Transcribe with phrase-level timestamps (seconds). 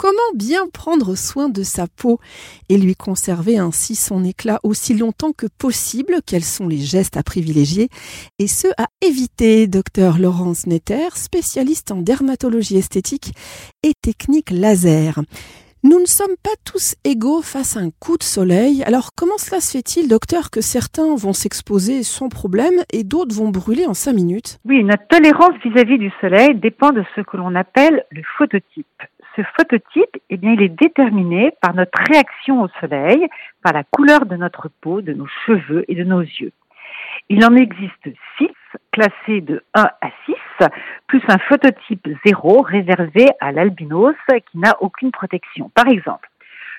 [0.00, 2.20] Comment bien prendre soin de sa peau
[2.68, 7.24] et lui conserver ainsi son éclat aussi longtemps que possible Quels sont les gestes à
[7.24, 7.88] privilégier
[8.38, 9.66] et ceux à éviter?
[9.66, 13.32] Docteur Laurence Netter, spécialiste en dermatologie esthétique
[13.82, 15.18] et technique laser.
[15.82, 18.84] Nous ne sommes pas tous égaux face à un coup de soleil.
[18.84, 23.48] Alors comment cela se fait-il, docteur, que certains vont s'exposer sans problème et d'autres vont
[23.48, 24.58] brûler en cinq minutes?
[24.64, 28.86] Oui, notre tolérance vis-à-vis du soleil dépend de ce que l'on appelle le phototype
[29.38, 33.28] ce phototype, eh il est déterminé par notre réaction au soleil,
[33.62, 36.52] par la couleur de notre peau, de nos cheveux et de nos yeux.
[37.28, 38.50] Il en existe six,
[38.90, 40.34] classés de 1 à 6,
[41.06, 44.16] plus un phototype 0 réservé à l'albinos
[44.50, 45.70] qui n'a aucune protection.
[45.74, 46.28] Par exemple,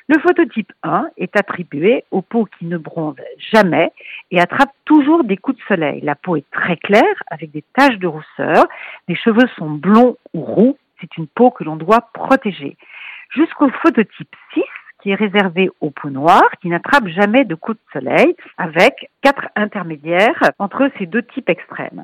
[0.08, 3.16] le phototype 1 est attribué aux peaux qui ne bronzent
[3.54, 3.92] jamais
[4.32, 6.02] et attrapent toujours des coups de soleil.
[6.02, 8.68] La peau est très claire avec des taches de rousseur,
[9.08, 12.78] les cheveux sont blonds ou roux c'est une peau que l'on doit protéger.
[13.36, 14.64] Jusqu'au phototype 6,
[15.02, 19.48] qui est réservé aux peaux noires, qui n'attrape jamais de coups de soleil, avec quatre
[19.56, 22.04] intermédiaires entre ces deux types extrêmes.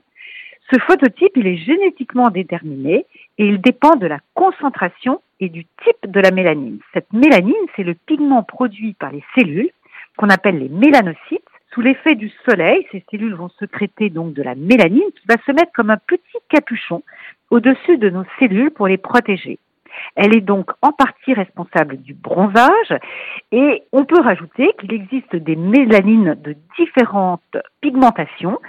[0.71, 3.05] Ce phototype, il est génétiquement déterminé
[3.37, 6.79] et il dépend de la concentration et du type de la mélanine.
[6.93, 9.69] Cette mélanine, c'est le pigment produit par les cellules
[10.17, 11.43] qu'on appelle les mélanocytes.
[11.73, 15.51] Sous l'effet du soleil, ces cellules vont secréter donc de la mélanine qui va se
[15.51, 17.03] mettre comme un petit capuchon
[17.51, 19.59] au-dessus de nos cellules pour les protéger.
[20.15, 22.93] Elle est donc en partie responsable du bronzage
[23.51, 28.59] et on peut rajouter qu'il existe des mélanines de différentes pigmentations.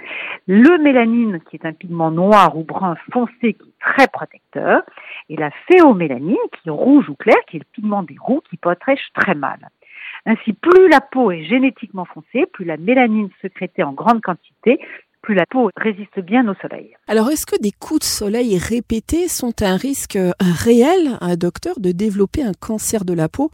[0.47, 4.83] Le mélanine qui est un pigment noir ou brun foncé qui est très protecteur
[5.29, 8.57] et la phéomélanine qui est rouge ou clair qui est le pigment des roux qui
[8.57, 9.59] protège très mal.
[10.25, 14.79] Ainsi, plus la peau est génétiquement foncée, plus la mélanine sécrétée en grande quantité
[15.21, 16.95] plus la peau résiste bien au soleil.
[17.07, 21.79] Alors, est-ce que des coups de soleil répétés sont un risque euh, réel, un docteur,
[21.79, 23.49] de développer un cancer de la peau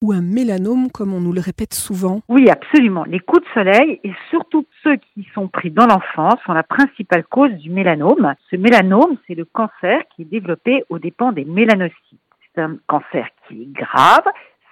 [0.00, 2.20] ou un mélanome, comme on nous le répète souvent?
[2.28, 3.04] Oui, absolument.
[3.04, 7.24] Les coups de soleil, et surtout ceux qui sont pris dans l'enfance, sont la principale
[7.24, 8.34] cause du mélanome.
[8.50, 12.20] Ce mélanome, c'est le cancer qui est développé aux dépens des mélanocytes.
[12.54, 14.24] C'est un cancer qui est grave,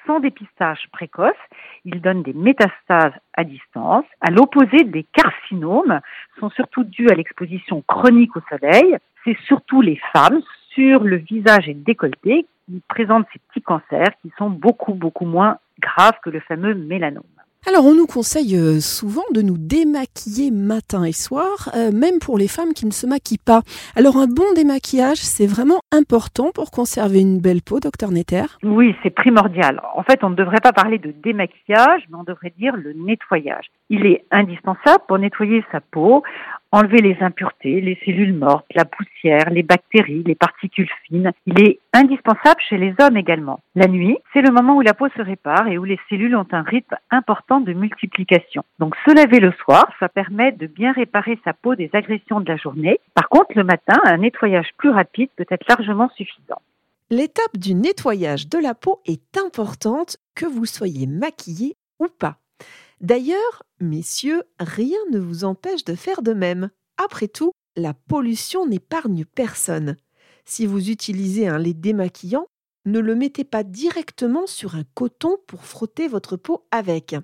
[0.06, 1.34] sans dépistage précoce,
[1.84, 4.04] il donne des métastases à distance.
[4.20, 6.00] À l'opposé des carcinomes,
[6.38, 8.96] sont surtout dus à l'exposition chronique au soleil.
[9.24, 10.40] C'est surtout les femmes
[10.70, 15.26] sur le visage et le décolleté qui présentent ces petits cancers qui sont beaucoup, beaucoup
[15.26, 17.24] moins graves que le fameux mélanome.
[17.68, 22.38] Alors on nous conseille euh, souvent de nous démaquiller matin et soir, euh, même pour
[22.38, 23.60] les femmes qui ne se maquillent pas.
[23.94, 28.96] Alors un bon démaquillage, c'est vraiment important pour conserver une belle peau, docteur Netter Oui,
[29.02, 29.82] c'est primordial.
[29.94, 33.66] En fait, on ne devrait pas parler de démaquillage, mais on devrait dire le nettoyage.
[33.90, 36.22] Il est indispensable pour nettoyer sa peau
[36.72, 41.32] enlever les impuretés, les cellules mortes, la poussière, les bactéries, les particules fines.
[41.46, 43.60] Il est indispensable chez les hommes également.
[43.74, 46.46] La nuit, c'est le moment où la peau se répare et où les cellules ont
[46.52, 48.64] un rythme important de multiplication.
[48.78, 52.48] Donc se laver le soir, ça permet de bien réparer sa peau des agressions de
[52.48, 53.00] la journée.
[53.14, 56.62] Par contre, le matin, un nettoyage plus rapide peut être largement suffisant.
[57.10, 62.36] L'étape du nettoyage de la peau est importante, que vous soyez maquillé ou pas.
[63.00, 66.70] D'ailleurs, messieurs, rien ne vous empêche de faire de même.
[66.98, 69.96] Après tout, la pollution n'épargne personne.
[70.44, 72.46] Si vous utilisez un lait démaquillant,
[72.84, 77.14] ne le mettez pas directement sur un coton pour frotter votre peau avec.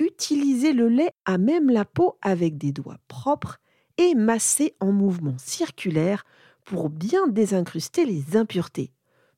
[0.00, 3.58] Utilisez le lait à même la peau avec des doigts propres
[3.98, 6.24] et massez en mouvement circulaire
[6.64, 8.92] pour bien désincruster les impuretés.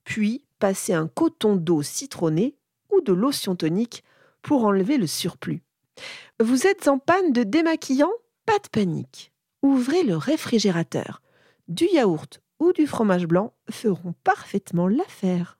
[0.04, 2.56] Puis passez un coton d'eau citronnée
[2.92, 4.04] ou de lotion tonique
[4.42, 5.62] pour enlever le surplus.
[6.40, 8.12] Vous êtes en panne de démaquillant?
[8.46, 9.32] Pas de panique.
[9.62, 11.22] Ouvrez le réfrigérateur.
[11.68, 15.59] Du yaourt ou du fromage blanc feront parfaitement l'affaire.